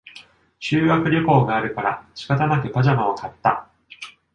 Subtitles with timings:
[0.57, 3.69] 修学旅行があるから仕方なくパジャマを買った